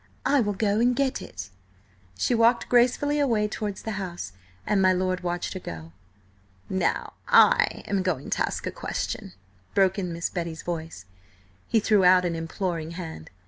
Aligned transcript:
"I 0.25 0.41
will 0.41 0.53
go 0.53 0.79
and 0.79 0.95
get 0.95 1.21
it." 1.21 1.51
She 2.17 2.33
walked 2.33 2.67
gracefully 2.67 3.19
away 3.19 3.47
towards 3.47 3.83
the 3.83 3.91
house, 4.01 4.33
and 4.65 4.81
my 4.81 4.91
lord 4.91 5.19
watched 5.21 5.53
her 5.53 5.59
go. 5.59 5.91
"Now 6.71 7.13
I 7.27 7.83
am 7.85 8.01
going 8.01 8.31
to 8.31 8.41
ask 8.41 8.65
a 8.65 8.71
question," 8.71 9.33
broke 9.75 9.99
in 9.99 10.11
Miss 10.11 10.27
Betty's 10.31 10.63
voice. 10.63 11.05
He 11.67 11.79
threw 11.79 12.03
out 12.03 12.25
an 12.25 12.33
imploring 12.35 12.93
hand. 12.97 13.29